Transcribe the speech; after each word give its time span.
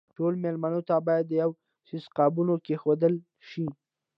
ټولو 0.15 0.35
مېلمنو 0.43 0.81
ته 0.87 0.95
باید 1.07 1.25
د 1.27 1.31
یوه 1.41 1.55
سایز 1.87 2.05
قابونه 2.17 2.53
کېښودل 2.65 3.13
شي. 3.49 3.65